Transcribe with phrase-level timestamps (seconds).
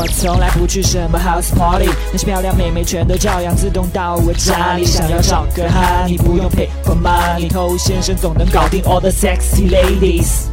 [0.00, 4.82] 我从来不去什么 house party，那些漂亮妹妹全都照样自动到我家里。
[4.82, 10.46] 想要找个哈，你不用 pay for money，偷先生总能搞定 all the sexy ladies。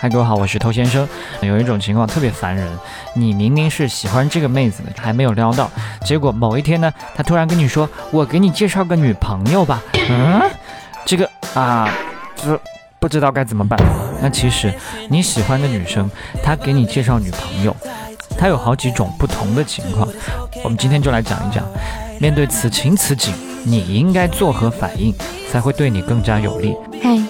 [0.00, 1.08] 嗨，各位好，我是偷先生。
[1.40, 2.66] 有一种情况特别烦人，
[3.14, 5.70] 你明明是喜欢这个妹子的，还没有撩到，
[6.04, 9.80] 结果某一天呢，她突然跟你说：“我给你介绍个女朋友吧。”
[10.10, 10.42] 嗯，
[11.04, 11.88] 这个啊，
[12.34, 12.60] 这
[12.98, 13.78] 不知道该怎么办。
[14.20, 14.74] 那其实
[15.08, 16.10] 你喜欢的女生，
[16.42, 17.76] 她给你介绍女朋友，
[18.42, 20.08] 她有好几种不同的情况。
[20.64, 21.64] 我们今天就来讲一讲，
[22.18, 25.14] 面对此情此景，你应该作何反应，
[25.48, 26.74] 才会对你更加有利。
[27.00, 27.22] 嗨，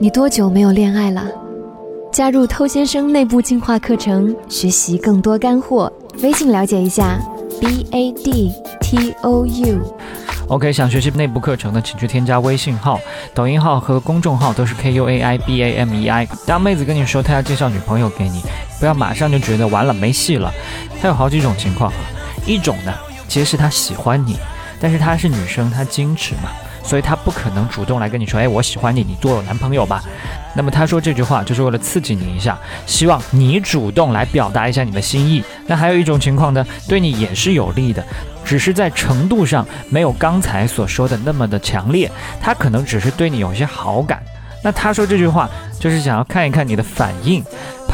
[0.00, 1.22] 你多久没有恋爱了？
[2.12, 5.92] 加入偷先生内部进化课程，学习更多干货。
[6.20, 7.16] 微信了解一下
[7.60, 9.78] ，b a d t o u。
[10.48, 12.98] OK，想学习内部课程的，请去添加微信号、
[13.32, 16.26] 抖音号和公众号，都是 K U A I B A M E I。
[16.44, 18.42] 当妹子跟你说她要介绍女朋友给你，
[18.78, 20.52] 不要马上就觉得完了没戏了。
[21.00, 21.92] 他有好几种情况，
[22.46, 22.92] 一种呢，
[23.28, 24.36] 其实是她喜欢你，
[24.80, 26.50] 但是她是女生，她矜持嘛。
[26.84, 30.00] 所以他不可能主动来跟你说，哎，我喜欢你，你做我男朋友吧。
[30.54, 35.42] 那么他说这句话就是为了刺激你一下，希望你主动来表达一下你的心意。
[35.66, 38.06] 那还有一种情况呢，对你也是有利的，
[38.44, 42.08] 只是在程度上没有刚才所说的那么的强烈。
[42.40, 44.22] 他可能只是对你有些好感。
[44.62, 47.44] 那他说这句话就是想要看一看你的反应，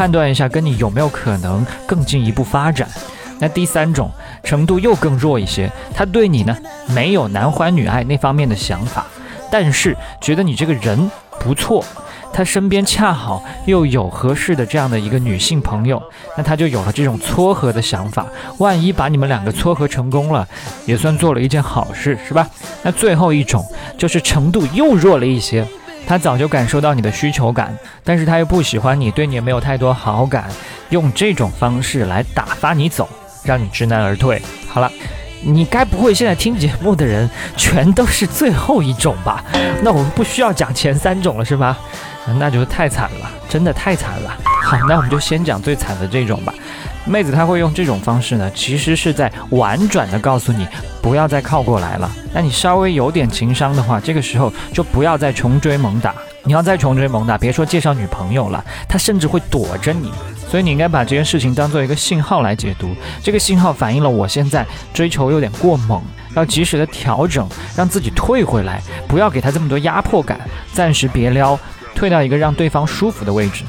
[0.03, 2.89] 判断一下跟你有没有可能更进一步发展。
[3.39, 4.11] 那第三种
[4.43, 6.57] 程度又更弱一些，他对你呢
[6.89, 9.07] 没有男欢女爱那方面的想法，
[9.49, 11.85] 但是觉得你这个人不错，
[12.33, 16.03] 他身边恰好又有合适的这样的一个女性朋友，
[16.37, 18.27] 那他就有了这种撮合的想法。
[18.59, 20.45] 万一把你们两个撮合成功了，
[20.85, 22.51] 也算做了一件好事，是吧？
[22.83, 23.65] 那最后一种
[23.97, 25.65] 就是程度又弱了一些，
[26.07, 30.51] 他早就感受到你的需求感，但是他又不喜欢你，对你也没有太多好感，
[30.91, 33.09] 用这种方式来打发你走。
[33.45, 34.41] 让你知难而退。
[34.69, 34.89] 好了，
[35.43, 39.43] 你该不会现在听节目的人全都是最后一种吧？
[39.83, 41.77] 那我们不需要讲前三种了，是吧？
[42.39, 44.31] 那就太惨了，真的太惨了。
[44.63, 46.55] 好，那我们就先讲最惨的这种吧。
[47.05, 50.67] 妹子她会用这种方式呢，其实是在婉转的告诉你
[51.01, 52.11] 不要再靠过来了。
[52.33, 56.15] 那你稍微有点情商的话，这个时候就不要再穷追猛打。
[56.45, 60.11] 你要再穷追猛打，别说介绍女朋友了，她甚至会躲着你。
[60.49, 66.03] 所以你应该把这件事情当做一个信号来解读，这个信号反映了我现在追求有点过猛，
[66.35, 70.39] 要及时的调整，让自己退回来，不要给他这么多压迫感，
[70.73, 71.59] 暂时别撩，
[71.95, 73.65] 退到一个让对方舒服的位置。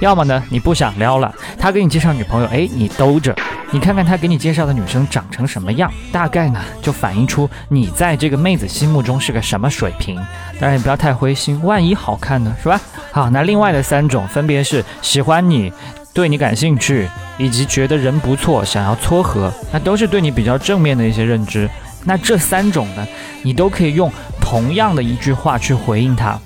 [0.00, 3.34] 要么呢，你不想撩了，他给你介绍女朋友，哎，你兜着，
[3.70, 10.16] 你看看他给你介绍的女生长成什么样，大概呢就反映出你在这个妹子心目中是个什么水平。
[10.60, 12.80] 当然也不要太灰心，万一好看呢，是吧？
[13.12, 15.72] 好，那另外的三种分别是喜欢你。
[16.14, 21.70] 对你感兴趣，以及觉得人不错，想要撮合，那都是对你比较正面的一些认知。
[22.04, 23.06] 那这三种呢，
[23.42, 24.10] 你都可以用
[24.40, 26.36] 同样的一句话去回应他。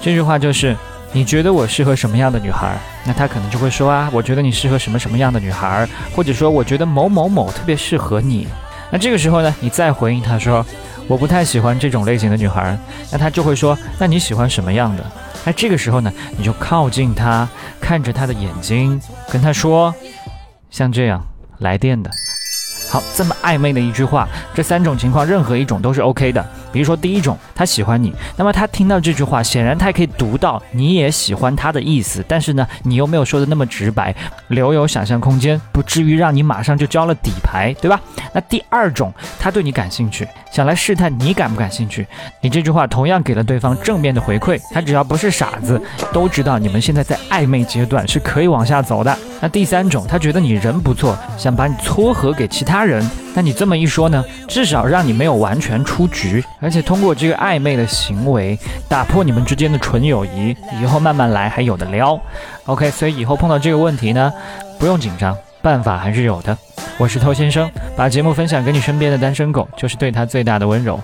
[0.00, 0.74] 这句话就是：
[1.12, 2.76] 你觉得我适合什么样的女孩？
[3.04, 8.46] 那他可能就会说啊，我觉得你适合什么什么样的女孩，或者说我觉得某某某特别适合你。
[8.90, 10.64] 那这个时候呢，你再回应他说，
[11.06, 12.78] 我不太喜欢这种类型的女孩。
[13.10, 15.04] 那他就会说，那你喜欢什么样的？
[15.44, 17.48] 那这个时候呢，你就靠近他，
[17.80, 19.94] 看着他的眼睛，跟他说，
[20.70, 21.26] 像这样
[21.58, 22.10] 来电的。
[22.90, 26.46] 好，这么暧昧的一句话，这三种情况任何一种都是 OK 的。
[26.72, 34.14] 比如说第一种，他喜欢你，那么他听到这句话，显然他也可以读到你也喜欢他的意思，但是呢，你又没有说的那么直白，
[34.48, 38.00] 留有想象空间，不至于让你马上就交了底牌，对吧？
[38.32, 42.06] 那第二种，他对你感兴趣，想来试探你感不感兴趣，
[42.40, 45.80] 你这句话同样给了对方正面的回馈，他只要不是傻子，
[46.12, 49.16] 都知道你们现在在暧昧阶段是可以往下走的。
[49.40, 53.08] 那第三种，他觉得你人不错，想把你撮合给其他人。
[53.38, 62.20] 那你这么一说呢，至少让你没有完全出局，而且通过这个暧昧的行为打破你们之间的纯友谊，以后慢慢来还有的撩。
[62.64, 64.32] OK，所以以后碰到这个问题呢，
[64.76, 66.58] 不用紧张，办法还是有的。
[66.96, 71.00] 我是偷先生，把节目分享给你身边的单身狗，就是对他最大的温柔。